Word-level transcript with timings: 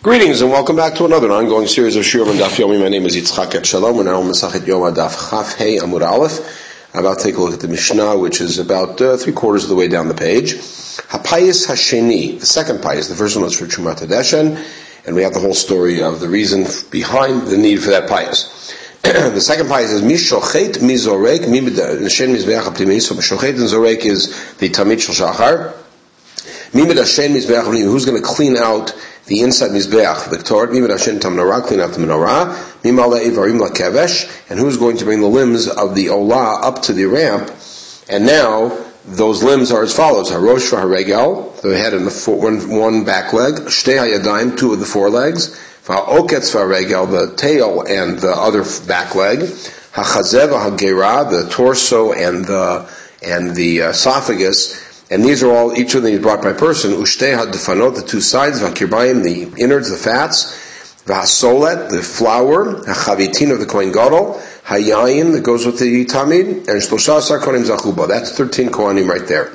Greetings 0.00 0.42
and 0.42 0.52
welcome 0.52 0.76
back 0.76 0.94
to 0.94 1.06
another 1.06 1.28
ongoing 1.32 1.66
series 1.66 1.96
of 1.96 2.04
Shiurim 2.04 2.30
and 2.30 2.38
Daf 2.38 2.50
Yomi. 2.50 2.80
My 2.80 2.88
name 2.88 3.04
is 3.04 3.16
Yitzchak 3.16 3.50
Etshalom. 3.50 3.96
We're 3.96 4.04
now 4.04 4.20
on 4.20 4.28
Masachet 4.28 4.64
Yom 4.64 4.94
Daf 4.94 5.30
Chaf 5.30 5.56
Hey 5.56 5.78
Amud 5.78 6.06
Aleph. 6.08 6.94
I'm 6.94 7.00
about 7.00 7.18
to 7.18 7.24
take 7.24 7.34
a 7.34 7.40
look 7.40 7.52
at 7.52 7.58
the 7.58 7.66
Mishnah, 7.66 8.16
which 8.16 8.40
is 8.40 8.60
about 8.60 9.00
uh, 9.00 9.16
three 9.16 9.32
quarters 9.32 9.64
of 9.64 9.70
the 9.70 9.74
way 9.74 9.88
down 9.88 10.06
the 10.06 10.14
page. 10.14 10.54
Hapayis 10.54 11.66
Hasheni, 11.66 12.38
the 12.38 12.46
second 12.46 12.78
payis. 12.78 13.08
The 13.08 13.16
first 13.16 13.34
one 13.34 13.44
was 13.44 13.58
for 13.58 13.66
Chumat 13.66 13.96
Hadeshen, 13.96 14.64
and 15.04 15.16
we 15.16 15.22
have 15.22 15.34
the 15.34 15.40
whole 15.40 15.52
story 15.52 16.00
of 16.00 16.20
the 16.20 16.28
reason 16.28 16.64
behind 16.92 17.48
the 17.48 17.58
need 17.58 17.82
for 17.82 17.90
that 17.90 18.08
payis. 18.08 18.72
the 19.02 19.40
second 19.40 19.66
payis 19.66 19.92
is 19.92 20.02
Mishochet 20.02 20.74
Mizorek 20.74 21.40
Mishen 21.40 22.36
Mizbeach 22.36 22.62
Aptimei. 22.62 23.02
So 23.02 23.16
Mishochet 23.16 23.48
and 23.50 23.58
Zorek 23.58 24.04
is 24.04 24.54
the 24.58 24.72
Shal 24.72 25.32
Shachar. 25.34 25.87
Mizbeach 26.72 27.82
Who's 27.84 28.04
going 28.04 28.20
to 28.20 28.26
clean 28.26 28.56
out 28.56 28.94
the 29.26 29.40
inside 29.40 29.70
Mizbeach, 29.70 30.30
the 30.30 30.38
Torah, 30.38 30.68
Mimid 30.68 30.90
Hashem 30.90 31.20
Tam 31.20 31.36
Menorah, 31.36 31.62
clean 31.66 31.80
out 31.80 31.92
the 31.92 31.98
menorah, 31.98 32.54
and 34.50 34.58
who's 34.58 34.76
going 34.76 34.96
to 34.96 35.04
bring 35.04 35.20
the 35.20 35.26
limbs 35.26 35.68
of 35.68 35.94
the 35.94 36.06
Olah 36.06 36.62
up 36.62 36.82
to 36.82 36.92
the 36.92 37.04
ramp, 37.06 37.50
and 38.08 38.24
now, 38.24 38.76
those 39.04 39.42
limbs 39.42 39.70
are 39.70 39.82
as 39.82 39.94
follows: 39.94 40.30
Harosh 40.30 40.70
Haregel, 40.70 41.60
the 41.60 41.76
head 41.76 41.94
and 41.94 42.06
the 42.06 42.10
four, 42.10 42.40
one, 42.40 42.70
one 42.70 43.04
back 43.04 43.32
leg, 43.32 43.54
Shtei 43.54 44.56
two 44.56 44.72
of 44.72 44.80
the 44.80 44.86
four 44.86 45.10
legs, 45.10 45.48
Va'oketz 45.84 46.54
Haregel, 46.54 47.10
the 47.10 47.34
tail 47.36 47.82
and 47.82 48.18
the 48.18 48.30
other 48.30 48.64
back 48.86 49.14
leg, 49.14 49.40
Hachazev 49.40 50.50
Hagera, 50.50 51.30
the 51.30 51.48
torso 51.50 52.12
and 52.12 52.44
the 52.44 52.88
and 53.22 53.54
the 53.56 53.82
uh, 53.82 53.90
esophagus, 53.90 54.87
and 55.10 55.24
these 55.24 55.42
are 55.42 55.50
all, 55.50 55.76
each 55.78 55.94
of 55.94 56.02
them 56.02 56.12
is 56.12 56.20
brought 56.20 56.42
by 56.42 56.52
person. 56.52 56.92
Ushtei 56.92 57.34
defanot, 57.50 57.96
the 57.96 58.02
two 58.02 58.20
sides, 58.20 58.60
vakirbayim, 58.60 59.22
the 59.22 59.62
innards, 59.62 59.90
the 59.90 59.96
fats, 59.96 60.52
vahasolet, 61.06 61.90
the 61.90 62.02
flour, 62.02 62.82
hachavitin 62.84 63.50
of 63.50 63.58
the 63.58 63.66
kohen 63.66 63.90
gadol, 63.90 64.34
hayayin 64.64 65.32
that 65.32 65.42
goes 65.42 65.64
with 65.64 65.78
the 65.78 66.04
tamid, 66.04 66.68
and 66.68 66.82
shlosha 66.82 67.40
kohanim 67.40 67.64
zachuba. 67.64 68.06
That's 68.06 68.32
13 68.36 68.68
kohanim 68.68 69.08
right 69.08 69.26
there. 69.26 69.52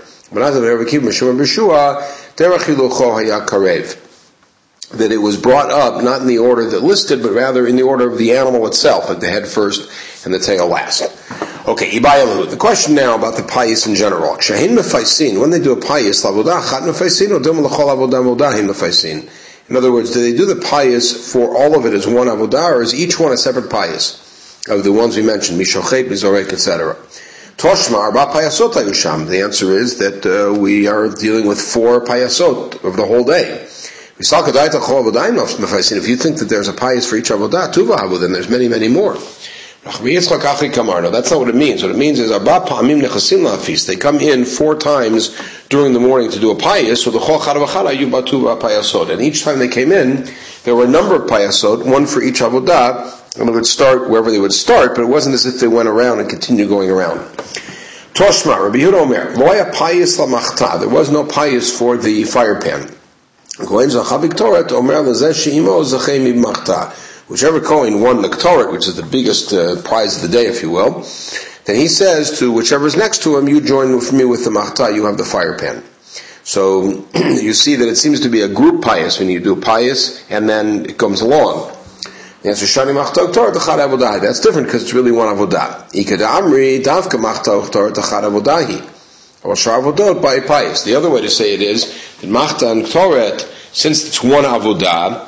That 4.97 5.11
it 5.11 5.17
was 5.17 5.37
brought 5.37 5.69
up, 5.69 6.03
not 6.03 6.21
in 6.21 6.27
the 6.27 6.39
order 6.39 6.69
that 6.71 6.81
listed, 6.81 7.21
but 7.21 7.31
rather 7.33 7.67
in 7.67 7.75
the 7.75 7.83
order 7.83 8.09
of 8.09 8.17
the 8.17 8.35
animal 8.35 8.65
itself, 8.65 9.09
like 9.09 9.19
the 9.19 9.29
head 9.29 9.47
first 9.47 10.25
and 10.25 10.33
the 10.33 10.39
tail 10.39 10.67
last. 10.67 11.12
Okay, 11.65 11.91
Ibayalu. 11.91 12.49
The 12.49 12.57
question 12.57 12.93
now 12.93 13.15
about 13.15 13.37
the 13.37 13.41
payis 13.41 13.87
in 13.87 13.95
general. 13.95 14.37
Shahin 14.37 14.71
mefaisin, 14.71 15.39
when 15.39 15.49
they 15.49 15.61
do 15.61 15.71
a 15.71 15.77
payis, 15.77 16.25
lavodah, 16.25 16.69
chat 16.69 16.83
mefaisin, 16.83 17.31
or 17.31 17.39
dum 17.41 17.55
lachol 17.55 17.87
avodah 17.87 18.21
modahim 18.21 18.67
mefaisin. 18.67 19.29
In 19.69 19.77
other 19.77 19.89
words, 19.89 20.11
do 20.11 20.19
they 20.19 20.35
do 20.35 20.45
the 20.45 20.55
payis 20.55 21.31
for 21.31 21.55
all 21.55 21.79
of 21.79 21.85
it 21.85 21.93
as 21.93 22.05
one 22.05 22.27
avodah, 22.27 22.73
or 22.73 22.81
is 22.81 22.93
each 22.93 23.17
one 23.17 23.31
a 23.31 23.37
separate 23.37 23.69
payis? 23.69 24.19
Of 24.69 24.83
the 24.83 24.91
ones 24.91 25.15
we 25.15 25.23
mentioned, 25.23 25.57
mishochet, 25.57 26.03
mizorek, 26.09 26.51
etc. 26.51 26.97
Toshma, 27.55 27.97
arba 27.97 28.25
payasot 28.25 28.73
ayusham. 28.73 29.29
The 29.29 29.43
answer 29.43 29.71
is 29.71 29.99
that 29.99 30.25
uh, 30.25 30.53
we 30.59 30.87
are 30.87 31.07
dealing 31.07 31.47
with 31.47 31.61
four 31.61 32.03
payasot 32.03 32.83
of 32.83 32.97
the 32.97 33.05
whole 33.05 33.23
day. 33.23 33.65
If 34.19 36.07
you 36.07 36.15
think 36.17 36.37
that 36.39 36.49
there's 36.49 36.67
a 36.67 36.73
pious 36.73 37.09
for 37.09 37.15
each 37.15 37.29
avodah, 37.29 37.73
tuvahavu, 37.73 38.19
then 38.19 38.33
there's 38.33 38.49
many, 38.49 38.67
many 38.67 38.89
more. 38.89 39.15
That's 39.85 41.31
not 41.31 41.39
what 41.39 41.49
it 41.49 41.55
means. 41.55 41.83
What 41.83 41.91
it 41.91 41.97
means 41.97 42.19
is. 42.19 43.85
They 43.85 43.95
come 43.97 44.19
in 44.19 44.45
four 44.45 44.75
times 44.75 45.37
during 45.67 45.91
the 45.91 45.99
morning 45.99 46.31
to 46.31 46.39
do 46.39 46.51
a 46.51 46.55
payas, 46.55 46.99
so 46.99 47.11
the. 47.11 47.19
And 49.11 49.21
each 49.21 49.43
time 49.43 49.59
they 49.59 49.67
came 49.67 49.91
in, 49.91 50.29
there 50.63 50.73
were 50.73 50.85
a 50.85 50.87
number 50.87 51.15
of 51.15 51.23
payasot, 51.23 51.85
one 51.85 52.05
for 52.05 52.23
each 52.23 52.39
avodah, 52.39 53.37
and 53.37 53.49
they 53.49 53.51
would 53.51 53.65
start 53.65 54.09
wherever 54.09 54.31
they 54.31 54.39
would 54.39 54.53
start, 54.53 54.95
but 54.95 55.01
it 55.01 55.07
wasn't 55.07 55.35
as 55.35 55.45
if 55.45 55.59
they 55.59 55.67
went 55.67 55.89
around 55.89 56.19
and 56.21 56.29
continued 56.29 56.69
going 56.69 56.89
around. 56.89 57.19
Toshma, 58.13 58.63
Rabbi 58.63 58.77
Yehuda 58.77 59.01
Omer. 59.01 59.33
There 60.79 60.89
was 60.89 61.11
no 61.11 61.25
payas 61.25 61.77
for 61.77 61.97
the 61.97 62.23
fire 62.23 62.61
pan. 62.61 62.89
Whichever 67.33 67.59
Kohen 67.59 67.99
won 67.99 68.21
the 68.21 68.27
Ktoret, 68.27 68.71
which 68.71 68.87
is 68.87 68.95
the 68.95 69.01
biggest 69.01 69.51
uh, 69.53 69.81
prize 69.81 70.17
of 70.17 70.21
the 70.21 70.27
day, 70.27 70.45
if 70.45 70.61
you 70.61 70.69
will, 70.69 71.03
then 71.65 71.77
he 71.77 71.87
says 71.87 72.37
to 72.37 72.51
whichever 72.51 72.85
is 72.85 72.95
next 72.95 73.23
to 73.23 73.35
him, 73.35 73.47
you 73.47 73.59
join 73.59 73.95
with 73.95 74.13
me 74.13 74.23
with 74.23 74.43
the 74.43 74.51
Machta, 74.51 74.93
you 74.93 75.05
have 75.05 75.17
the 75.17 75.25
fire 75.25 75.57
pan. 75.57 75.83
So 76.43 77.07
you 77.15 77.53
see 77.53 77.75
that 77.77 77.87
it 77.87 77.95
seems 77.95 78.19
to 78.19 78.29
be 78.29 78.41
a 78.41 78.47
group 78.47 78.83
payas 78.83 79.17
when 79.17 79.29
you 79.29 79.39
do 79.39 79.55
payas, 79.55 80.23
and 80.29 80.47
then 80.47 80.85
it 80.85 80.99
comes 80.99 81.21
along. 81.21 81.75
That's 82.43 82.59
different 82.61 82.97
because 84.67 84.83
it's 84.83 84.93
really 84.93 85.11
one 85.11 85.35
Avodah. 85.35 85.91
Ikad 85.91 86.21
by 90.21 90.39
payas. 90.39 90.83
The 90.85 90.93
other 90.93 91.09
way 91.09 91.21
to 91.21 91.31
say 91.31 91.55
it 91.55 91.63
is 91.63 91.85
that 92.21 92.29
Machta 92.29 92.71
and 92.71 92.85
Torah, 92.85 93.39
since 93.71 94.05
it's 94.07 94.21
one 94.21 94.43
Avodah, 94.43 95.27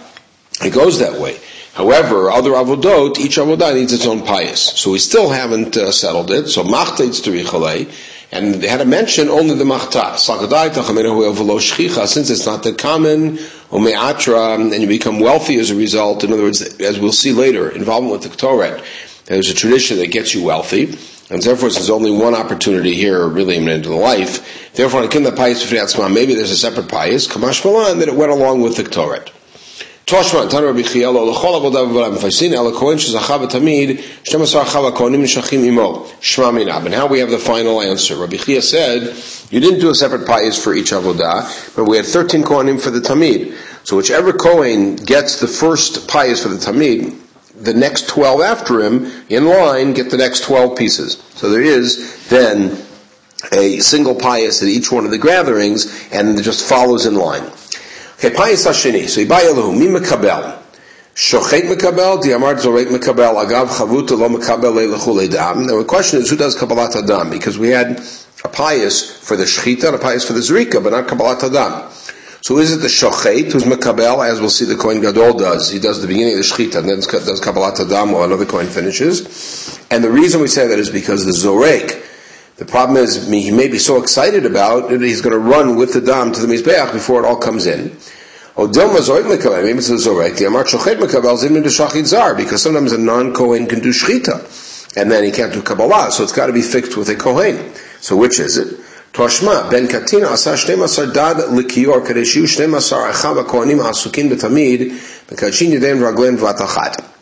it 0.63 0.71
goes 0.71 0.99
that 0.99 1.19
way. 1.19 1.39
However, 1.75 2.31
other 2.31 2.51
avodot, 2.51 3.19
each 3.19 3.35
avodah 3.35 3.75
needs 3.75 3.91
its 3.91 4.05
own 4.05 4.21
payis. 4.21 4.59
So 4.77 4.91
we 4.91 4.97
still 4.97 5.29
haven't 5.29 5.75
uh, 5.75 5.91
settled 5.91 6.31
it. 6.31 6.47
So 6.47 6.63
machta 6.63 7.03
tzurichalei, 7.03 7.91
and 8.31 8.55
they 8.55 8.69
had 8.69 8.77
to 8.77 8.85
mention 8.85 9.27
only 9.27 9.55
the 9.55 9.65
machta. 9.65 10.17
Since 12.07 12.29
it's 12.29 12.45
not 12.45 12.63
that 12.63 12.77
common, 12.77 13.39
and 13.73 14.81
you 14.81 14.87
become 14.87 15.19
wealthy 15.19 15.59
as 15.59 15.69
a 15.69 15.75
result. 15.75 16.23
In 16.23 16.31
other 16.31 16.43
words, 16.43 16.61
as 16.79 16.97
we'll 16.97 17.11
see 17.11 17.33
later, 17.33 17.69
involvement 17.69 18.13
with 18.13 18.31
the 18.31 18.37
Torah, 18.37 18.81
there's 19.25 19.49
a 19.49 19.53
tradition 19.53 19.97
that 19.97 20.11
gets 20.11 20.33
you 20.33 20.45
wealthy. 20.45 20.97
And 21.29 21.41
therefore, 21.41 21.71
there's 21.71 21.89
only 21.89 22.11
one 22.11 22.35
opportunity 22.35 22.95
here, 22.95 23.27
really, 23.27 23.57
in 23.57 23.65
the 23.65 23.89
life. 23.89 24.71
Therefore, 24.75 25.01
maybe 25.01 26.35
there's 26.35 26.51
a 26.51 26.55
separate 26.55 26.87
payis, 26.87 27.27
kamash 27.27 27.61
that 27.99 28.07
it 28.07 28.15
went 28.15 28.31
along 28.31 28.61
with 28.61 28.77
the 28.77 28.83
Torah. 28.83 29.25
Toshma, 30.05 30.47
Kohen 30.51 30.67
Tamid, 32.99 33.97
Shtem 34.23 34.41
Asar 34.41 34.65
Nishachim 34.65 35.65
Imo, 35.65 36.05
Shema 36.19 36.51
Minab. 36.51 36.81
And 36.81 36.91
now 36.91 37.07
we 37.07 37.17
have 37.19 37.31
the 37.31 37.39
final 37.39 37.81
answer. 37.81 38.15
Rabbi 38.15 38.37
Chia 38.37 38.61
said, 38.61 39.15
you 39.49 39.59
didn't 39.59 39.79
do 39.79 39.89
a 39.89 39.95
separate 39.95 40.27
payas 40.27 40.63
for 40.63 40.75
each 40.75 40.91
Avodah, 40.91 41.75
but 41.75 41.85
we 41.85 41.97
had 41.97 42.05
13 42.05 42.43
Kohanim 42.43 42.79
for 42.79 42.91
the 42.91 42.99
Tamid. 42.99 43.57
So 43.83 43.97
whichever 43.97 44.31
Kohen 44.31 44.95
gets 44.95 45.39
the 45.39 45.47
first 45.47 46.07
payas 46.07 46.43
for 46.43 46.49
the 46.49 46.57
Tamid, 46.57 47.19
the 47.59 47.73
next 47.73 48.07
12 48.07 48.41
after 48.41 48.81
him, 48.81 49.11
in 49.29 49.45
line, 49.45 49.93
get 49.93 50.11
the 50.11 50.17
next 50.17 50.43
12 50.43 50.77
pieces. 50.77 51.23
So 51.33 51.49
there 51.49 51.63
is 51.63 52.27
then 52.27 52.77
a 53.51 53.79
single 53.79 54.13
payis 54.13 54.61
at 54.61 54.67
each 54.67 54.91
one 54.91 55.05
of 55.05 55.09
the 55.09 55.17
gatherings, 55.17 56.07
and 56.11 56.37
it 56.37 56.43
just 56.43 56.69
follows 56.69 57.07
in 57.07 57.15
line. 57.15 57.49
Okay, 58.17 58.29
Payis 58.29 58.65
Hasheni. 58.65 59.07
So 59.09 59.21
Ibayalahu, 59.21 59.77
Mi 59.77 59.87
Mekabel. 59.87 60.61
Shochet 61.15 61.63
Mekabel, 61.63 62.21
Diamar 62.21 62.55
Zorek 62.55 62.87
Mekabel, 62.87 63.45
Agav 63.45 63.67
Chavuta 63.67 64.17
Lo 64.17 64.29
Mekabel 64.29 64.73
Leilachul 64.73 65.27
Edam. 65.27 65.67
Now 65.67 65.77
the 65.77 65.85
question 65.85 66.19
is, 66.19 66.29
who 66.29 66.37
does 66.37 66.57
Kabbalat 66.57 66.95
Adam? 67.03 67.29
Because 67.29 67.57
we 67.57 67.69
had 67.69 67.91
a 67.91 68.47
payis 68.47 69.17
for 69.19 69.35
the 69.35 69.43
Shechita 69.43 69.87
and 69.87 69.95
a 69.95 69.99
payis 69.99 70.25
for 70.25 70.33
the 70.33 70.39
Zrika, 70.39 70.81
but 70.81 70.91
not 70.91 71.07
Kabbalat 71.07 71.43
Adam. 71.43 71.91
So 72.41 72.57
is 72.59 72.71
it 72.71 72.77
the 72.77 72.87
Shochet 72.87 73.51
who's 73.51 73.63
Mekabel, 73.63 74.25
as 74.29 74.39
we'll 74.39 74.49
see 74.49 74.65
the 74.65 74.75
Kohen 74.75 75.01
Gadol 75.01 75.33
does? 75.37 75.71
He 75.71 75.79
does 75.79 76.01
the 76.01 76.07
beginning 76.07 76.37
of 76.37 76.39
the 76.39 76.45
Shechita 76.45 76.79
and 76.79 76.87
then 76.87 76.99
does 76.99 77.41
Kabbalat 77.41 77.79
Adam 77.79 78.11
while 78.11 78.23
another 78.23 78.45
Kohen 78.45 78.67
finishes. 78.67 79.79
And 79.91 80.03
the 80.03 80.11
reason 80.11 80.41
we 80.41 80.47
say 80.47 80.67
that 80.67 80.79
is 80.79 80.89
because 80.89 81.25
the 81.25 81.31
Zorek, 81.31 82.04
the 82.57 82.65
problem 82.65 82.97
is, 82.97 83.27
he 83.27 83.51
may 83.51 83.67
be 83.67 83.77
so 83.77 84.01
excited 84.01 84.45
about 84.45 84.91
it, 84.91 85.01
he's 85.01 85.21
going 85.21 85.33
to 85.33 85.39
run 85.39 85.75
with 85.75 85.93
the 85.93 86.01
dam 86.01 86.31
to 86.31 86.39
the 86.39 86.47
Mizbeach 86.47 86.93
before 86.93 87.23
it 87.23 87.27
all 87.27 87.35
comes 87.35 87.65
in. 87.65 87.97
Because 88.55 88.75
sometimes 92.61 92.91
a 92.93 92.97
non-Kohen 92.97 93.67
can 93.67 93.79
do 93.81 93.89
Shechita, 93.89 94.95
and 94.95 95.11
then 95.11 95.25
he 95.25 95.31
can't 95.31 95.51
do 95.51 95.61
Kabbalah, 95.61 96.11
so 96.11 96.23
it's 96.23 96.31
got 96.31 96.45
to 96.47 96.53
be 96.53 96.61
fixed 96.61 96.95
with 96.95 97.09
a 97.09 97.15
Kohen. 97.15 97.73
So 97.99 98.15
which 98.15 98.39
is 98.39 98.57
it? 98.57 98.79
Toshma, 99.15 99.69
ben 99.71 99.87
katina 99.87 100.27
asa 100.27 100.57
12 100.57 101.13
dad 101.13 101.37
likior 101.37 102.05
kadesh 102.05 102.35
yu 102.35 102.45
12 102.45 102.69
achav 102.71 103.43
kohanim 103.45 103.79
asukin 103.79 104.29
betamid 104.29 104.91
bekachin 105.27 105.71
yedem 105.71 105.99
raglen 105.99 106.37
vatachat. 106.37 107.14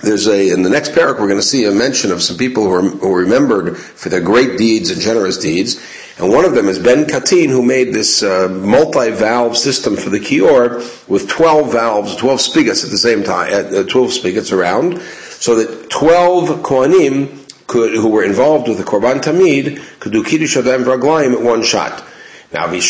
There's 0.00 0.28
a, 0.28 0.50
in 0.52 0.62
the 0.62 0.70
next 0.70 0.92
parak, 0.92 1.18
we're 1.18 1.26
going 1.26 1.40
to 1.40 1.42
see 1.42 1.64
a 1.64 1.72
mention 1.72 2.12
of 2.12 2.22
some 2.22 2.36
people 2.36 2.62
who 2.64 2.72
are, 2.72 2.82
who 2.82 3.12
are 3.14 3.18
remembered 3.18 3.76
for 3.76 4.08
their 4.08 4.20
great 4.20 4.56
deeds 4.56 4.90
and 4.90 5.00
generous 5.00 5.38
deeds. 5.38 5.80
And 6.18 6.32
one 6.32 6.44
of 6.44 6.54
them 6.54 6.68
is 6.68 6.78
Ben 6.78 7.06
Katin, 7.06 7.48
who 7.48 7.62
made 7.62 7.92
this 7.92 8.22
uh, 8.22 8.48
multi-valve 8.48 9.56
system 9.56 9.96
for 9.96 10.10
the 10.10 10.20
Kior 10.20 11.08
with 11.08 11.28
12 11.28 11.72
valves, 11.72 12.14
12 12.16 12.40
spigots 12.40 12.84
at 12.84 12.90
the 12.90 12.98
same 12.98 13.24
time, 13.24 13.52
uh, 13.52 13.82
12 13.82 14.12
spigots 14.12 14.52
around, 14.52 15.00
so 15.00 15.56
that 15.56 15.90
12 15.90 16.60
Kohanim 16.60 17.66
could, 17.66 17.92
who 17.92 18.08
were 18.08 18.24
involved 18.24 18.68
with 18.68 18.78
the 18.78 18.84
Korban 18.84 19.20
Tamid 19.20 20.00
could 20.00 20.12
do 20.12 20.22
Kiddush 20.22 20.56
Adayim 20.56 20.84
Vraglayim 20.84 21.34
at 21.34 21.42
one 21.42 21.64
shot. 21.64 22.04
Now, 22.52 22.66
if 22.66 22.72
you 22.72 22.80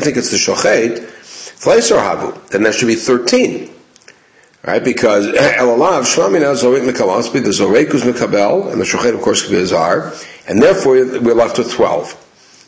think 0.00 0.16
it's 0.16 0.30
the 0.30 0.36
Shochet, 0.36 1.08
then 2.50 2.62
there 2.62 2.72
should 2.72 2.88
be 2.88 2.94
13. 2.94 3.70
Right? 4.64 4.82
Because 4.82 5.26
eh, 5.26 5.56
Elalav, 5.56 6.02
Shlamina, 6.02 7.06
must 7.06 7.32
be 7.32 7.40
the 7.40 7.50
Zorekus 7.50 8.02
Mekabel, 8.02 8.70
and 8.70 8.80
the 8.80 8.84
Shochet, 8.84 9.14
of 9.14 9.20
course, 9.20 9.42
could 9.42 9.50
be 9.50 9.56
the 9.56 9.66
Zar, 9.66 10.12
and 10.46 10.62
therefore 10.62 10.94
we're 10.94 11.34
left 11.34 11.58
with 11.58 11.72
12. 11.72 12.18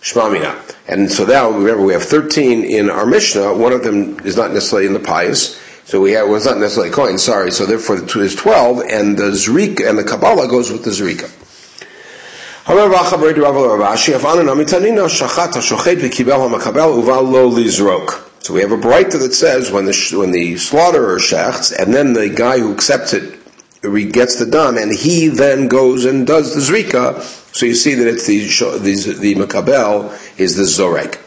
Shmamina. 0.04 0.74
And 0.86 1.10
so 1.10 1.24
now, 1.24 1.50
remember, 1.50 1.82
we 1.82 1.94
have 1.94 2.02
13 2.02 2.62
in 2.62 2.90
our 2.90 3.06
Mishnah. 3.06 3.54
One 3.54 3.72
of 3.72 3.84
them 3.84 4.20
is 4.20 4.36
not 4.36 4.52
necessarily 4.52 4.86
in 4.86 4.92
the 4.92 5.00
payis. 5.00 5.58
So 5.86 6.00
we 6.02 6.12
have, 6.12 6.26
well, 6.26 6.36
it's 6.36 6.44
not 6.44 6.58
necessarily 6.58 6.92
Kohen, 6.92 7.16
sorry. 7.16 7.50
So 7.50 7.64
therefore 7.64 7.96
the 7.96 8.06
two 8.06 8.20
is 8.20 8.34
12, 8.34 8.80
and 8.90 9.16
the 9.16 9.30
Zrika, 9.30 9.88
and 9.88 9.98
the 9.98 10.04
Kabbalah 10.04 10.46
goes 10.46 10.70
with 10.70 10.84
the 10.84 10.90
Zrika. 10.90 11.30
However, 12.64 12.94
so 18.44 18.52
we 18.52 18.60
have 18.60 18.72
a 18.72 18.76
Braita 18.76 19.18
that 19.20 19.32
says 19.32 19.70
when 19.70 19.86
the 19.86 20.14
when 20.18 20.30
the 20.30 20.58
slaughterer 20.58 21.16
shechts, 21.16 21.72
and 21.72 21.94
then 21.94 22.12
the 22.12 22.28
guy 22.28 22.58
who 22.58 22.74
accepts 22.74 23.14
it 23.14 23.40
gets 24.12 24.38
the 24.38 24.44
dam, 24.44 24.76
and 24.76 24.92
he 24.92 25.28
then 25.28 25.66
goes 25.66 26.04
and 26.04 26.26
does 26.26 26.54
the 26.54 26.60
zrika. 26.60 27.22
So 27.56 27.64
you 27.64 27.72
see 27.72 27.94
that 27.94 28.06
it's 28.06 28.26
the 28.26 28.40
the, 28.80 29.18
the 29.18 29.34
makabel 29.36 30.12
is 30.38 30.56
the 30.56 30.64
zorek. 30.64 31.18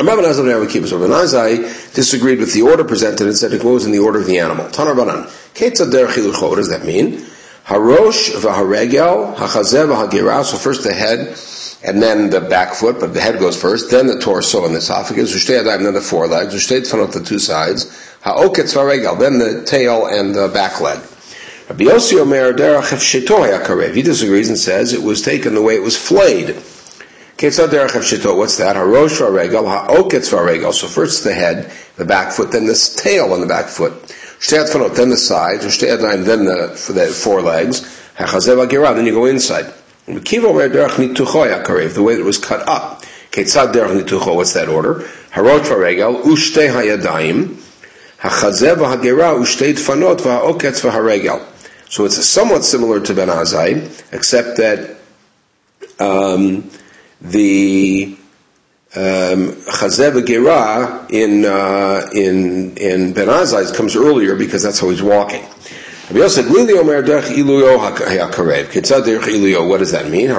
Rabbi 0.00 0.22
Nazai 0.22 1.94
disagreed 1.94 2.38
with 2.38 2.54
the 2.54 2.62
order 2.62 2.84
presented 2.84 3.26
and 3.26 3.36
said 3.36 3.52
it 3.52 3.60
goes 3.60 3.84
in 3.84 3.92
the 3.92 3.98
order 3.98 4.20
of 4.20 4.26
the 4.26 4.38
animal. 4.38 4.64
Tanar 4.68 4.96
Banan. 4.96 5.24
What 5.26 6.56
does 6.56 6.70
that 6.70 6.86
mean? 6.86 7.26
Harosh 7.66 8.30
v'haregel, 8.30 9.36
hachazev 9.36 10.08
v'hagira, 10.08 10.42
so 10.44 10.56
first 10.56 10.82
the 10.82 10.94
head, 10.94 11.36
and 11.84 12.00
then 12.00 12.30
the 12.30 12.40
back 12.40 12.74
foot, 12.74 13.00
but 13.00 13.12
the 13.12 13.20
head 13.20 13.38
goes 13.40 13.60
first, 13.60 13.90
then 13.90 14.06
the 14.06 14.20
torso 14.20 14.64
and 14.64 14.74
the 14.74 14.78
esophagus, 14.78 15.46
then 15.46 15.92
the 15.92 16.00
forelegs, 16.00 16.52
the 16.68 17.22
two 17.24 17.38
sides, 17.38 17.86
then 18.24 19.38
the 19.38 19.64
tail 19.66 20.06
and 20.06 20.34
the 20.34 20.48
back 20.48 20.80
leg. 20.80 21.00
Rabbi 21.68 21.84
Yossi 21.84 22.20
Omer 22.20 22.52
derech 22.52 23.94
He 23.94 24.02
disagrees 24.02 24.48
and 24.48 24.58
says 24.58 24.92
it 24.92 25.02
was 25.02 25.22
taken 25.22 25.54
the 25.54 25.62
way 25.62 25.74
it 25.74 25.82
was 25.82 25.96
flayed. 25.96 26.54
What's 27.40 27.56
that? 27.56 28.76
So 30.74 30.86
first 30.86 31.24
the 31.24 31.34
head, 31.34 31.72
the 31.96 32.04
back 32.04 32.32
foot, 32.32 32.52
then 32.52 32.66
the 32.66 32.94
tail 32.96 33.34
and 33.34 33.42
the 33.42 33.46
back 33.46 33.66
foot. 33.66 33.92
Then 34.48 35.10
the 35.10 35.16
sides, 35.16 35.78
then 35.78 36.44
the, 36.44 36.92
the 36.94 37.06
forelegs, 37.06 37.80
then 38.16 39.06
you 39.06 39.12
go 39.12 39.24
inside. 39.26 39.72
The 40.06 40.14
way 40.52 40.68
that 40.68 42.20
it 42.20 42.24
was 42.24 42.38
cut 42.38 42.68
up. 42.68 43.04
What's 43.34 43.54
that 43.54 44.68
order? 44.68 44.94
Harot 45.30 45.60
v'haregel. 50.80 51.46
So 51.88 52.04
it's 52.04 52.26
somewhat 52.26 52.64
similar 52.64 53.00
to 53.00 53.14
Ben 53.14 53.28
Azai, 53.28 54.12
except 54.12 54.56
that 54.58 54.96
um, 55.98 56.70
the 57.20 58.16
um, 58.94 59.52
Chazev 59.62 60.26
Gera 60.26 61.06
in 61.10 61.44
uh, 61.44 62.10
in 62.14 62.76
in 62.76 63.12
Ben 63.12 63.28
Azai 63.28 63.74
comes 63.74 63.96
earlier 63.96 64.36
because 64.36 64.62
that's 64.62 64.80
how 64.80 64.90
he's 64.90 65.02
walking. 65.02 65.44
What 66.12 66.18
does 69.78 69.92
that 69.92 70.10
mean? 70.10 70.30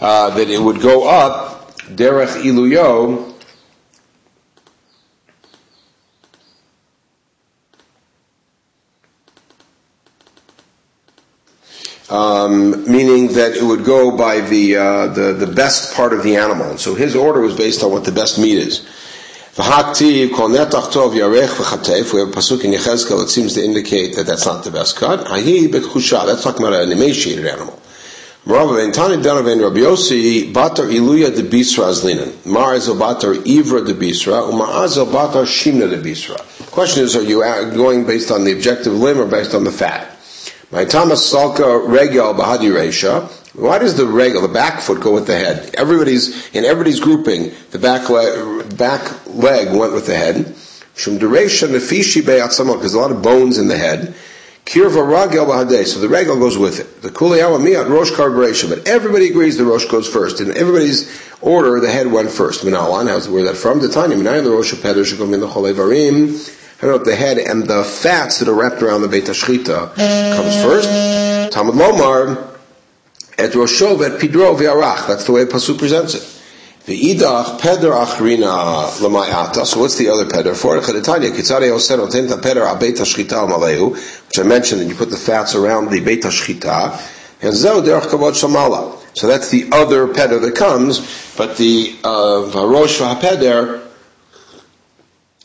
Uh, 0.00 0.30
that 0.30 0.50
it 0.50 0.60
would 0.60 0.80
go 0.80 1.08
up 1.08 1.76
Derech 1.82 2.42
Iluyo. 2.42 3.30
Um, 12.10 12.90
meaning 12.90 13.28
that 13.34 13.56
it 13.56 13.62
would 13.62 13.84
go 13.84 14.16
by 14.16 14.40
the, 14.40 14.76
uh, 14.76 15.06
the 15.08 15.32
the 15.32 15.46
best 15.46 15.94
part 15.94 16.12
of 16.12 16.22
the 16.22 16.36
animal. 16.36 16.70
And 16.70 16.80
so 16.80 16.94
his 16.94 17.16
order 17.16 17.40
was 17.40 17.56
based 17.56 17.82
on 17.82 17.92
what 17.92 18.04
the 18.04 18.12
best 18.12 18.38
meat 18.38 18.58
is. 18.58 18.86
V'haktiv 19.56 20.34
kol 20.34 20.48
netach 20.48 20.90
tov 20.90 21.14
yarech 21.14 21.46
v'chatef. 21.46 22.12
We 22.12 22.18
have 22.18 22.30
a 22.30 22.32
pasuk 22.32 22.64
in 22.64 22.72
Yechezkel 22.72 23.20
that 23.20 23.30
seems 23.30 23.54
to 23.54 23.64
indicate 23.64 24.16
that 24.16 24.26
that's 24.26 24.46
not 24.46 24.64
the 24.64 24.72
best 24.72 24.96
cut. 24.96 25.26
Hahi 25.26 25.68
b'chusha. 25.68 26.26
That's 26.26 26.42
talking 26.42 26.66
about 26.66 26.82
an 26.82 26.90
emaciated 26.90 27.46
animal. 27.46 27.80
Rav 28.46 28.68
Tani 28.92 29.22
Danav 29.22 29.62
Rabbi 29.62 29.78
Yossi 29.78 30.52
Batar 30.52 30.92
Iluya 30.92 31.34
de 31.34 31.42
Bisra 31.44 31.84
Azlinan. 31.84 32.30
Ma'azel 32.44 32.98
Batar 32.98 33.36
Ivra 33.44 33.86
de 33.86 33.94
Bisra. 33.94 34.42
Uma'azel 34.50 35.06
Batar 35.06 35.46
Shimna 35.46 35.88
de 35.88 36.02
Bisra. 36.02 36.36
Question 36.72 37.04
is, 37.04 37.14
are 37.14 37.22
you 37.22 37.38
going 37.76 38.04
based 38.04 38.32
on 38.32 38.42
the 38.42 38.50
objective 38.50 38.92
limb 38.92 39.20
or 39.20 39.26
based 39.26 39.54
on 39.54 39.62
the 39.62 39.70
fat? 39.70 40.18
My 40.72 40.84
Thomas 40.84 41.32
Salka 41.32 41.88
Regel 41.88 42.34
Bahadi 42.34 42.72
Resha. 42.72 43.30
Why 43.54 43.78
does 43.78 43.96
the 43.96 44.06
regel, 44.06 44.42
the 44.42 44.48
back 44.48 44.80
foot, 44.80 45.00
go 45.00 45.14
with 45.14 45.28
the 45.28 45.38
head? 45.38 45.72
Everybody's 45.76 46.52
in 46.54 46.64
everybody's 46.64 46.98
grouping. 46.98 47.52
The 47.70 47.78
back 47.78 48.10
leg, 48.10 48.76
back 48.76 49.26
leg 49.28 49.72
went 49.72 49.92
with 49.92 50.06
the 50.06 50.16
head. 50.16 50.56
Because 50.94 52.94
a 52.94 52.98
lot 52.98 53.10
of 53.10 53.22
bones 53.22 53.58
in 53.58 53.68
the 53.68 53.78
head. 53.78 54.14
So 54.66 54.80
the 54.80 56.08
regel 56.10 56.38
goes 56.38 56.56
with 56.56 56.80
it. 56.80 57.02
The 57.02 57.10
Kuliyawa 57.10 57.60
Miyat 57.60 57.88
Rosh 57.88 58.10
Karbaresha, 58.10 58.68
but 58.68 58.88
everybody 58.88 59.28
agrees 59.28 59.56
the 59.56 59.64
Rosh 59.64 59.84
goes 59.84 60.08
first. 60.08 60.40
In 60.40 60.56
everybody's 60.56 61.22
order, 61.42 61.78
the 61.80 61.90
head 61.90 62.10
went 62.10 62.30
first. 62.30 62.64
Minalan, 62.64 63.08
how's 63.08 63.28
where 63.28 63.44
that 63.44 63.56
from? 63.56 63.80
The 63.80 63.88
Tanya, 63.88 64.16
Minayan 64.16 64.44
the 64.44 64.50
Rosh 64.50 64.72
Peder 64.80 65.02
Shagom 65.02 65.34
in 65.34 65.40
the 65.40 65.48
Cholevarim. 65.48 66.50
I 66.82 66.86
know 66.86 66.98
the 66.98 67.14
head 67.14 67.38
and 67.38 67.66
the 67.66 67.84
fats 67.84 68.38
that 68.38 68.48
are 68.48 68.54
wrapped 68.54 68.82
around 68.82 69.02
the 69.02 69.08
Beit 69.08 69.24
Hashchita 69.24 69.94
comes 70.34 70.62
first. 70.62 71.52
Talmud 71.52 71.74
Lomar, 71.74 72.53
Et 73.38 73.48
Rosho 73.48 74.00
et 74.02 74.18
Pidro 74.18 74.56
v'Arach. 74.56 75.06
That's 75.06 75.24
the 75.24 75.32
way 75.32 75.44
the 75.44 75.50
Pasuk 75.50 75.78
presents 75.78 76.14
it. 76.14 76.22
V'idach 76.86 77.58
peder 77.60 77.92
achrina 77.92 79.00
l'mayata. 79.00 79.64
So 79.64 79.80
what's 79.80 79.96
the 79.96 80.08
other 80.10 80.26
peder 80.26 80.54
for? 80.54 80.78
Chedetanya 80.80 81.30
kitzare 81.30 81.70
osen 81.70 81.98
oten 81.98 82.28
ta 82.28 82.36
peder 82.36 82.62
abeit 82.66 82.98
hashchita 82.98 83.48
malehu, 83.48 83.92
which 83.92 84.38
I 84.38 84.42
mentioned 84.42 84.82
that 84.82 84.86
you 84.86 84.94
put 84.94 85.10
the 85.10 85.16
fats 85.16 85.54
around 85.54 85.90
the 85.90 86.00
beit 86.00 86.22
hashchita. 86.22 87.00
And 87.42 87.54
zeu 87.54 87.80
derech 87.80 88.02
kavod 88.02 88.32
shamala. 88.32 89.00
So 89.16 89.26
that's 89.26 89.50
the 89.50 89.68
other 89.72 90.08
peder 90.08 90.38
that 90.40 90.56
comes, 90.56 91.00
but 91.36 91.56
the 91.56 91.96
uh, 92.04 92.50
varosh 92.52 93.00
v'hapeder 93.00 93.82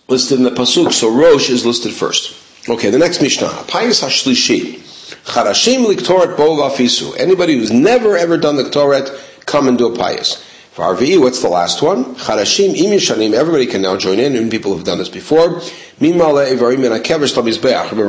listed 0.10 0.39
in 0.39 0.43
the 0.43 0.51
pasuk. 0.51 0.91
So 0.91 1.10
rosh 1.15 1.50
is 1.50 1.65
listed 1.65 1.93
first. 1.93 2.36
Okay, 2.67 2.89
the 2.89 2.98
next 2.98 3.22
mishnah. 3.22 3.48
Payis 3.48 4.03
hashlishi. 4.03 4.86
Charashim 5.25 5.86
liktoret 5.86 6.38
bo 6.38 6.56
vafisu. 6.58 7.16
Anybody 7.18 7.58
who's 7.58 7.72
never 7.72 8.18
ever 8.18 8.38
done 8.38 8.56
the 8.56 8.63
ktoret, 8.63 9.46
come 9.46 9.68
and 9.68 9.78
do 9.78 9.94
a 9.94 9.98
payis. 9.98 10.44
For 10.72 10.96
RVE, 10.96 11.20
what's 11.20 11.42
the 11.42 11.50
last 11.50 11.82
one? 11.82 12.16
Charashim 12.16 12.75
im 12.75 12.92
yishanim. 12.92 13.34
Everybody 13.34 13.66
can 13.66 13.82
now 13.82 13.98
join 13.98 14.20
in, 14.20 14.36
and 14.36 14.50
people 14.50 14.75
have 14.75 14.86
done 14.86 15.00
this 15.00 15.10
before. 15.10 15.62
Remember 16.00 16.42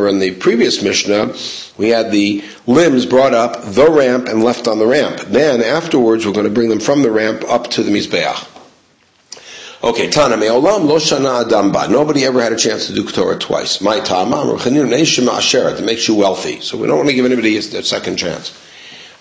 in 0.08 0.18
the 0.20 0.36
previous 0.38 0.82
Mishnah, 0.82 1.34
we 1.76 1.88
had 1.88 2.12
the 2.12 2.44
limbs 2.66 3.06
brought 3.06 3.34
up 3.34 3.60
the 3.64 3.90
ramp 3.90 4.28
and 4.28 4.44
left 4.44 4.68
on 4.68 4.78
the 4.78 4.86
ramp. 4.86 5.20
Then 5.22 5.62
afterwards, 5.62 6.24
we're 6.24 6.32
going 6.32 6.44
to 6.44 6.52
bring 6.52 6.68
them 6.68 6.78
from 6.78 7.02
the 7.02 7.10
ramp 7.10 7.42
up 7.48 7.68
to 7.70 7.82
the 7.82 7.90
Mizbeach. 7.90 8.59
Okay, 9.82 10.10
Tana 10.10 10.36
me'olam 10.36 10.84
lo 10.84 10.98
shana 10.98 11.46
adam 11.46 11.72
ba. 11.72 11.88
Nobody 11.88 12.26
ever 12.26 12.42
had 12.42 12.52
a 12.52 12.56
chance 12.56 12.88
to 12.88 12.92
do 12.92 13.02
Torah 13.02 13.38
twice. 13.38 13.80
My 13.80 13.98
tama, 14.00 14.54
it 14.54 15.84
makes 15.84 16.06
you 16.06 16.14
wealthy. 16.16 16.60
So 16.60 16.76
we 16.76 16.86
don't 16.86 16.98
want 16.98 17.08
to 17.08 17.14
give 17.14 17.24
anybody 17.24 17.56
a, 17.56 17.60
a 17.60 17.82
second 17.82 18.18
chance. 18.18 18.52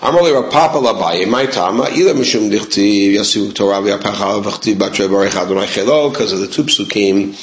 Amrli 0.01 0.33
Rav 0.33 0.51
Papa 0.51 0.75
Labaye, 0.79 1.29
my 1.29 1.45
tama, 1.45 1.83
ila 1.83 2.13
mishum 2.13 2.51
dichti 2.51 3.13
yasu 3.13 3.55
Torah 3.55 3.79
v'yapacha 3.79 4.43
v'chti 4.43 4.75
batre 4.75 5.07
barech 5.07 5.41
Adonai 5.41 5.65
chelo, 5.65 6.11
because 6.11 6.33
of 6.33 6.41
the 6.41 6.47
two 6.47 6.63
psukim 6.65 7.33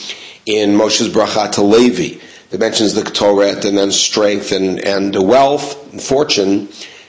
in 0.44 0.76
Moshe's 0.76 1.08
bracha 1.08 1.50
to 1.52 1.62
Levi 1.62 2.20
that 2.50 2.60
mentions 2.60 2.92
the 2.92 3.02
Torah 3.02 3.52
and 3.66 3.78
then 3.78 3.92
strength 3.92 4.52
and, 4.52 4.78
and 4.84 5.16
wealth 5.26 5.90
and 5.90 6.02
fortune. 6.02 6.66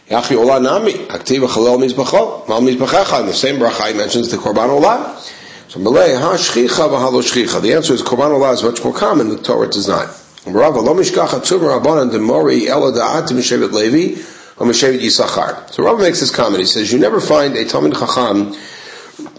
Yachi 0.09 0.37
olah 0.37 0.63
nami, 0.63 0.93
aktiv 0.93 1.45
v'chalel 1.45 1.85
mizbachol, 1.85 2.47
mal 2.47 2.61
mizbachecha, 2.61 3.19
in 3.19 3.25
the 3.25 3.33
same 3.33 3.57
bracha 3.57 3.91
he 3.91 3.97
mentions 3.97 4.31
the 4.31 4.37
korban 4.37 4.69
olah. 4.69 5.33
So 5.69 5.79
Malay, 5.79 6.15
ha 6.15 6.35
shchicha 6.35 6.67
v'halo 6.67 7.21
shchicha. 7.21 7.61
The 7.61 7.73
answer 7.73 7.93
is 7.93 8.01
Korban 8.01 8.31
Allah 8.31 8.51
is 8.51 8.63
much 8.63 8.83
more 8.83 8.93
common, 8.93 9.29
the 9.29 9.37
Torah 9.37 9.67
does 9.67 9.87
not. 9.87 10.07
Rava, 10.45 10.79
lo 10.79 10.93
mishkacha 10.95 11.41
tzuvah 11.41 11.81
rabbanan 11.81 12.11
demori 12.11 12.67
ela 12.67 12.91
da'at 12.91 13.27
mishevet 13.29 13.71
levi 13.71 14.21
ha'mishevet 14.57 14.99
yisachar. 14.99 15.69
So 15.71 15.83
Rava 15.83 16.01
makes 16.01 16.21
this 16.21 16.31
comment. 16.31 16.59
He 16.59 16.65
says, 16.65 16.91
you 16.91 16.99
never 16.99 17.19
find 17.19 17.55
a 17.57 17.65
Talmud 17.65 17.93
Chacham 17.93 18.55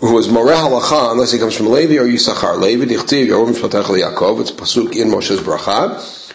who 0.00 0.18
is 0.18 0.26
was 0.26 0.28
Moreh 0.28 0.54
Halacha 0.54 1.12
unless 1.12 1.32
he 1.32 1.38
comes 1.38 1.56
from 1.56 1.70
Levi 1.70 1.98
or 1.98 2.06
Yisachar. 2.06 2.60
Levi 2.60 2.84
dichtiv 2.84 3.28
Yehovim 3.28 3.54
Shvatech 3.54 3.84
Yaakov. 3.84 4.40
It's 4.40 4.50
pasuk 4.50 4.96
in 4.96 5.08
Moshe's 5.08 5.40
bracha. 5.40 5.94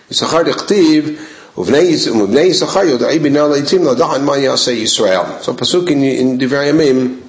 Yisachar 0.09 0.45
dichtiv 0.45 1.17
uvnei 1.55 1.91
Yisachar 1.91 2.85
yodai 2.89 3.21
bina 3.21 3.39
leitim 3.39 3.81
lada'an 3.81 4.23
ma 4.23 4.33
yaseh 4.33 4.81
Yisrael. 4.81 5.41
So 5.41 5.53
pasuk 5.53 5.91
in, 5.91 6.39
Divrei 6.39 6.71
Hayamim 6.71 7.22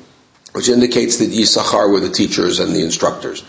which 0.54 0.68
indicates 0.68 1.18
that 1.18 1.30
Yisachar 1.30 1.90
were 1.90 2.00
the 2.00 2.10
teachers 2.10 2.60
and 2.60 2.72
the 2.74 2.82
instructors. 2.82 3.42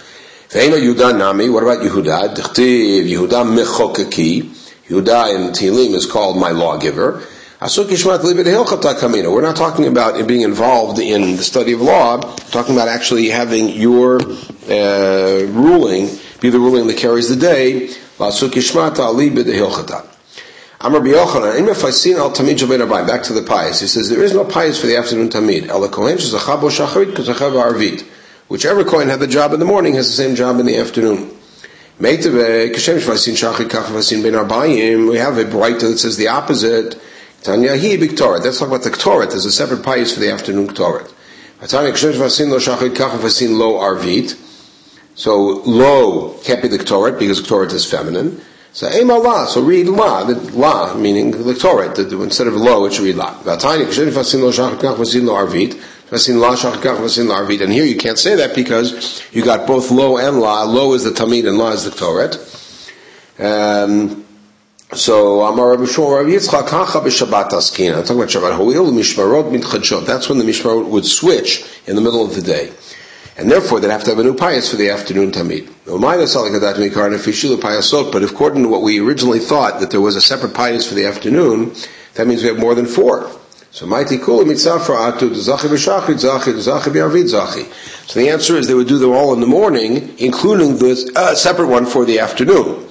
Ve'ena 0.50 0.79
Yehuda 0.79 1.17
Nami, 1.17 1.50
what 1.50 1.63
about 1.63 1.79
Yehuda? 1.79 2.35
Dichtiv 2.35 3.07
Yehuda 3.07 3.45
Mechokaki. 3.45 4.43
Yehuda 4.88 5.35
in 5.35 5.51
Tehillim 5.53 5.93
is 5.93 6.05
called 6.05 6.38
my 6.38 6.50
lawgiver. 6.51 7.24
We're 7.62 7.71
not 9.41 9.55
talking 9.55 9.88
about 9.88 10.27
being 10.27 10.41
involved 10.41 11.00
in 11.00 11.35
the 11.38 11.43
study 11.43 11.71
of 11.74 11.81
law, 11.81 12.17
we're 12.17 12.51
talking 12.51 12.75
about 12.75 12.89
actually 12.89 13.29
having 13.29 13.69
your 13.69 14.19
uh, 14.69 15.45
ruling 15.51 16.09
be 16.41 16.50
the 16.50 16.59
ruling 16.59 16.85
that 16.88 16.97
carries 16.97 17.29
the 17.29 17.35
day. 17.35 17.89
Amar 20.82 21.00
Im 21.00 21.05
Shabbat 21.05 22.82
Abayim. 22.82 23.08
Back 23.08 23.24
to 23.24 23.34
the 23.34 23.41
payis. 23.41 23.79
He 23.82 23.88
says 23.88 24.10
there 24.10 24.24
is 24.24 24.34
no 24.34 24.44
payis 24.44 24.79
for 24.79 24.88
the 24.88 24.98
afternoon 24.98 25.29
Tamid. 25.29 25.67
Ela 25.70 25.88
Kohen 25.89 26.17
Shezachabo 26.17 26.70
Shacharit 26.70 27.13
Kazachav 27.13 27.53
Arvit. 27.53 28.05
Whichever 28.48 28.84
Kohen 28.84 29.08
had 29.08 29.20
the 29.20 29.27
job 29.27 29.53
in 29.53 29.60
the 29.60 29.65
morning 29.65 29.94
has 29.94 30.08
the 30.08 30.13
same 30.13 30.36
job 30.36 30.60
in 30.60 30.65
the 30.65 30.77
afternoon. 30.77 31.32
We 31.98 32.10
have 32.10 32.25
a 35.38 35.46
bright 35.46 35.79
that 35.79 35.98
says 35.98 36.17
the 36.17 36.27
opposite. 36.27 37.00
Tanya 37.41 37.70
Hi 37.70 37.98
B'Ktoret. 37.98 38.44
Let's 38.44 38.60
talk 38.60 38.67
about 38.67 38.84
the 38.84 38.89
Ktoret. 38.89 39.29
There's 39.29 39.46
a 39.46 39.51
separate 39.51 39.82
pious 39.82 40.13
for 40.13 40.20
the 40.20 40.29
afternoon 40.29 40.67
Ktoret. 40.67 41.10
Tanya 41.67 41.94
Kashem 41.94 42.12
Shvaisin 42.13 42.50
Lo 42.50 42.58
Shachrit 42.60 42.96
Kach 42.96 43.17
Vasin 43.17 43.58
Lo 43.58 43.79
Arvit. 43.79 44.36
So 45.15 45.62
lo 45.65 46.34
can't 46.44 46.62
be 46.62 46.67
the 46.67 46.77
Ktoret 46.79 47.17
because 47.17 47.41
Ktoret 47.41 47.72
is 47.72 47.86
feminine. 47.89 48.41
So 48.75 48.88
Allah, 48.89 49.48
so 49.48 49.62
read 49.62 49.88
La, 49.88 50.25
the 50.25 50.36
La, 50.51 50.94
meaning 50.96 51.32
the 51.32 51.55
Torah, 51.55 51.98
instead 51.98 52.48
of 52.48 52.55
Lo, 52.55 52.84
it 52.84 52.91
should 52.91 53.05
read 53.05 53.15
La. 53.15 53.29
And 53.46 53.62
here 57.72 57.86
you 57.86 57.96
can't 57.96 58.20
say 58.20 58.36
that 58.36 58.51
because 58.53 59.24
you 59.32 59.46
got 59.46 59.65
both 59.65 59.91
Lo 59.91 60.17
and 60.17 60.41
La. 60.41 60.63
Lo 60.63 60.91
is 60.91 61.05
the 61.05 61.12
Tamid 61.12 61.48
and 61.48 61.58
La 61.58 61.70
is 61.70 61.86
the 61.86 61.91
Torah. 61.91 62.34
Um, 63.39 64.25
so 64.91 65.44
Amar 65.44 65.70
Rabbi 65.72 65.84
Shmuel 65.84 66.17
Rabbi 66.17 66.32
Yitzchak 66.32 66.67
Kacha 66.67 67.00
b'Shabbat 67.00 67.51
Askina. 67.51 68.00
I'm 68.00 68.03
talking 68.03 68.17
about 68.17 68.29
Shabbat. 68.29 68.58
Ho'il 68.58 68.91
mishmarot 68.91 69.58
mitchadshot. 69.58 70.05
That's 70.05 70.27
when 70.27 70.38
the 70.38 70.44
mishmarot 70.44 70.89
would 70.89 71.05
switch 71.05 71.63
in 71.88 71.96
the 71.96 72.01
middle 72.01 72.25
of 72.25 72.36
the 72.36 72.41
day 72.41 72.74
and 73.38 73.51
therefore 73.51 73.80
they'd 73.80 73.92
have 73.92 74.04
to 74.04 74.12
have 74.12 74.20
a 74.20 74.24
new 74.24 74.34
payis 74.34 74.70
for 74.70 74.77
the 74.77 74.89
afternoon 74.89 75.32
tamid. 75.32 75.70
But 78.12 78.24
according 78.24 78.63
to 78.63 78.70
what 78.70 78.82
we 78.82 79.00
originally 79.00 79.39
thought, 79.39 79.80
that 79.80 79.92
there 79.92 80.01
was 80.01 80.15
a 80.15 80.22
separate 80.22 80.54
payis 80.54 80.88
for 80.88 80.96
the 80.96 81.06
afternoon, 81.06 81.75
that 82.15 82.27
means 82.27 82.42
we 82.44 82.50
have 82.50 82.60
more 82.60 82.75
than 82.75 82.86
four. 82.86 83.30
So 83.72 83.86
atu 83.88 84.20
zachi 85.36 85.68
v'shachrit 85.68 86.15
zachi 86.15 86.54
zachi 86.54 87.24
zachi. 87.25 88.08
So 88.08 88.20
the 88.20 88.30
answer 88.30 88.56
is 88.56 88.68
they 88.68 88.74
would 88.74 88.88
do 88.88 88.98
them 88.98 89.12
all 89.12 89.34
in 89.34 89.42
the 89.42 89.48
morning, 89.48 90.15
including 90.18 90.77
the 90.77 91.12
uh, 91.15 91.36
separate 91.36 91.68
one 91.68 91.86
for 91.86 92.06
the 92.06 92.20
afternoon. 92.20 92.88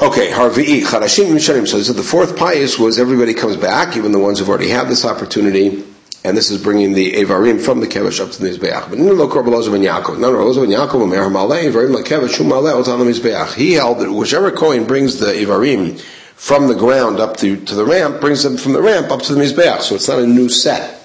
Okay, 0.00 0.30
Harvi'i, 0.30 0.82
Charashim 0.82 1.32
Misharim. 1.32 1.66
So 1.66 1.92
the 1.92 2.02
fourth 2.02 2.36
payis 2.36 2.78
was 2.78 3.00
everybody 3.00 3.34
comes 3.34 3.56
back, 3.56 3.96
even 3.96 4.12
the 4.12 4.20
ones 4.20 4.38
who've 4.38 4.48
already 4.48 4.68
had 4.68 4.88
this 4.88 5.04
opportunity, 5.04 5.82
and 6.26 6.36
this 6.36 6.50
is 6.50 6.60
bringing 6.60 6.92
the 6.92 7.12
Evarim 7.12 7.64
from 7.64 7.78
the 7.78 7.86
Kevesh 7.86 8.18
up 8.20 8.32
to 8.32 8.42
the 8.42 8.48
Mizbeach. 8.50 8.90
But 8.90 8.98
no, 8.98 9.14
no, 9.14 9.28
Korbalozov 9.28 9.74
and 9.76 9.84
Yaakov. 9.84 10.18
No, 10.18 10.32
no, 10.32 10.38
Rozov 10.38 10.64
and 10.64 10.72
Yaakov, 10.72 11.00
Omer 11.02 11.30
Maleh, 11.30 11.70
Evarim 11.70 11.94
LaKevesh, 11.94 12.34
Shum 12.34 12.48
Maleh, 12.48 12.82
Otan 12.82 12.98
Mizbeach. 13.08 13.54
He 13.54 13.74
held 13.74 14.00
that 14.00 14.10
whichever 14.10 14.50
Kohen 14.50 14.86
brings 14.86 15.20
the 15.20 15.26
Evarim 15.26 16.00
from 16.34 16.66
the 16.66 16.74
ground 16.74 17.20
up 17.20 17.36
to, 17.36 17.56
to 17.66 17.74
the 17.76 17.84
ramp, 17.84 18.20
brings 18.20 18.42
them 18.42 18.56
from 18.56 18.72
the 18.72 18.82
ramp 18.82 19.12
up 19.12 19.22
to 19.22 19.34
the 19.36 19.40
Mizbeach. 19.40 19.82
So 19.82 19.94
it's 19.94 20.08
not 20.08 20.18
a 20.18 20.26
new 20.26 20.48
set. 20.48 21.00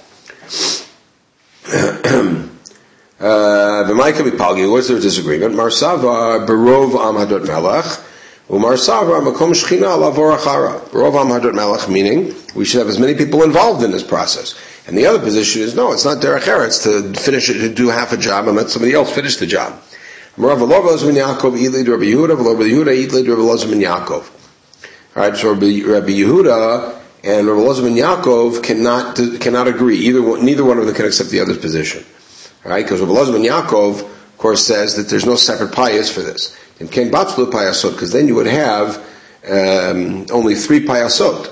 The 3.20 3.94
Micah 3.96 4.24
Bipalgi, 4.24 4.72
what's 4.72 4.88
their 4.88 5.00
disagreement? 5.00 5.54
Marsava, 5.54 6.48
Barov 6.48 6.94
Amhadot 6.94 7.46
Melech, 7.46 7.86
Umar 8.50 8.74
Savra 8.74 9.22
Makom 9.22 9.52
Shechina 9.54 9.96
Lavor 10.00 10.36
Achara. 10.36 10.80
Barov 10.90 11.14
Amhadot 11.14 11.54
Melech, 11.54 11.88
meaning 11.88 12.34
we 12.56 12.66
should 12.66 12.80
have 12.80 12.90
as 12.90 12.98
many 12.98 13.14
people 13.14 13.44
involved 13.44 13.84
in 13.84 13.92
this 13.92 14.02
process. 14.02 14.56
And 14.88 14.98
the 14.98 15.06
other 15.06 15.20
position 15.20 15.62
is, 15.62 15.76
no, 15.76 15.94
it's 15.94 16.06
not 16.06 16.18
derech 16.18 16.42
eretz 16.42 16.84
to 16.84 17.14
finish 17.20 17.50
it, 17.50 17.60
to 17.60 17.74
do 17.74 17.90
half 17.90 18.14
a 18.14 18.18
job 18.18 18.48
and 18.48 18.58
let 18.58 18.70
somebody 18.70 18.94
else 18.94 19.14
finish 19.14 19.38
the 19.38 19.46
job. 19.46 19.80
Yaakov. 23.82 24.30
Alright, 25.16 25.38
so 25.38 25.50
Rabbi, 25.50 25.66
Yehuda 25.66 27.00
and 27.24 27.48
Rabbi 27.48 27.60
Lozman 27.60 27.96
Yaakov 27.96 28.64
cannot, 28.64 29.20
cannot 29.40 29.68
agree. 29.68 29.98
Either 29.98 30.22
one, 30.22 30.46
neither 30.46 30.64
one 30.64 30.80
of 30.80 30.86
them 30.86 30.96
can 30.96 31.06
accept 31.06 31.30
the 31.30 31.42
other's 31.42 31.60
position. 31.60 32.04
Alright, 32.66 32.86
because 32.86 33.02
Rabbi 33.02 33.12
Lozman 33.12 33.46
Yaakov, 33.48 34.02
of 34.02 34.38
course, 34.38 34.66
says 34.66 34.96
that 34.96 35.10
there's 35.10 35.26
no 35.26 35.36
separate 35.36 35.72
payis 35.72 36.12
for 36.12 36.22
this. 36.22 36.58
And 36.80 36.92
Ken 36.92 37.12
Batzlu 37.12 37.52
payasot, 37.52 37.92
because 37.92 38.12
then 38.12 38.28
you 38.28 38.36
would 38.36 38.48
have 38.48 38.98
um, 39.48 40.26
only 40.32 40.56
three 40.56 40.86
payasot. 40.86 41.52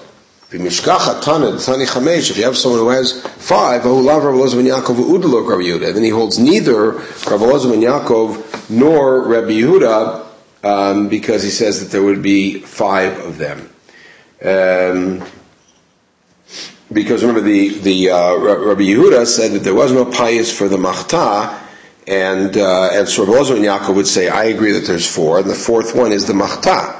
If 0.51 2.38
you 2.38 2.44
have 2.44 2.58
someone 2.58 2.79
who 2.79 2.89
has 2.89 3.22
five, 3.22 3.84
then 3.84 6.03
he 6.03 6.10
holds 6.10 6.39
neither 6.39 6.91
Rav 6.91 7.41
Elazar 7.41 7.74
and 7.74 7.84
Yaakov 7.84 8.70
nor 8.72 9.27
Rabbi 9.27 9.51
Yehuda, 9.51 10.25
um, 10.63 11.08
because 11.08 11.44
he 11.44 11.51
says 11.51 11.82
that 11.82 11.91
there 11.91 12.01
would 12.01 12.24
be 12.24 12.62
five 12.62 13.20
of 13.20 13.38
them. 13.38 13.70
Um, 14.44 15.24
because 16.91 17.22
remember 17.22 17.41
the 17.41 17.70
the 17.79 18.10
uh, 18.10 18.36
Rabbi 18.38 18.82
Yehuda 18.82 19.27
said 19.27 19.51
that 19.51 19.60
there 19.60 19.75
was 19.75 19.91
no 19.91 20.06
payis 20.06 20.51
for 20.51 20.68
the 20.68 20.77
machta, 20.77 21.60
and 22.08 22.58
uh, 22.58 22.89
and 22.91 23.08
so 23.08 23.24
Rabbi 23.24 23.56
and 23.56 23.65
Yaakov 23.65 23.94
would 23.94 24.08
say, 24.08 24.29
I 24.29 24.46
agree 24.46 24.72
that 24.72 24.88
there's 24.88 25.08
four, 25.08 25.38
and 25.38 25.48
the 25.48 25.53
fourth 25.53 25.96
one 25.96 26.12
is 26.12 26.25
the 26.25 26.34
machta. 26.34 27.00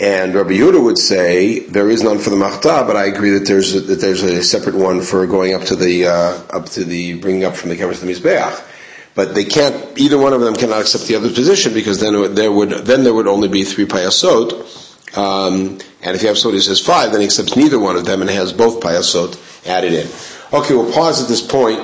And 0.00 0.34
Rabbi 0.34 0.52
Yehuda 0.52 0.82
would 0.82 0.96
say 0.96 1.60
there 1.60 1.90
is 1.90 2.02
none 2.02 2.18
for 2.18 2.30
the 2.30 2.36
machta, 2.36 2.84
but 2.86 2.96
I 2.96 3.04
agree 3.04 3.30
that 3.30 3.46
there's 3.46 3.74
a, 3.74 3.80
that 3.80 4.00
there's 4.00 4.22
a 4.22 4.42
separate 4.42 4.74
one 4.74 5.02
for 5.02 5.26
going 5.26 5.52
up 5.54 5.62
to 5.64 5.76
the 5.76 6.06
uh, 6.06 6.42
up 6.50 6.66
to 6.70 6.84
the 6.84 7.20
bringing 7.20 7.44
up 7.44 7.54
from 7.54 7.68
the 7.68 7.76
kevesh 7.76 8.00
to 8.00 8.06
the 8.06 8.12
mizbeach. 8.12 8.68
But 9.14 9.34
they 9.34 9.44
can't. 9.44 9.98
Either 9.98 10.16
one 10.16 10.32
of 10.32 10.40
them 10.40 10.54
cannot 10.54 10.80
accept 10.80 11.06
the 11.06 11.16
other's 11.16 11.34
position 11.34 11.74
because 11.74 12.00
then 12.00 12.34
there 12.34 12.50
would 12.50 12.70
then 12.70 13.04
there 13.04 13.12
would 13.12 13.26
only 13.26 13.48
be 13.48 13.64
three 13.64 13.84
payasot. 13.84 14.80
Um, 15.14 15.78
and 16.00 16.16
if 16.16 16.22
you 16.22 16.28
have 16.28 16.38
somebody 16.38 16.56
who 16.56 16.62
says 16.62 16.80
five, 16.80 17.12
then 17.12 17.20
he 17.20 17.26
accepts 17.26 17.54
neither 17.54 17.78
one 17.78 17.96
of 17.96 18.06
them 18.06 18.22
and 18.22 18.30
has 18.30 18.50
both 18.54 18.80
payasot 18.80 19.66
added 19.66 19.92
in. 19.92 20.08
Okay, 20.54 20.74
we'll 20.74 20.90
pause 20.90 21.22
at 21.22 21.28
this 21.28 21.42
point, 21.42 21.80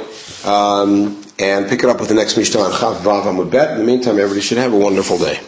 um, 0.47 1.23
and 1.39 1.69
pick 1.69 1.85
it 1.85 1.91
up 1.91 2.01
with 2.01 2.09
the 2.09 2.15
next 2.15 2.39
Mishnah 2.39 2.63
on 2.63 2.73
Chav 2.73 2.97
Vav 3.01 3.51
Bet. 3.51 3.73
In 3.73 3.79
the 3.79 3.85
meantime, 3.85 4.19
everybody 4.19 4.41
should 4.41 4.57
have 4.57 4.73
a 4.73 4.79
wonderful 4.79 5.19
day. 5.19 5.39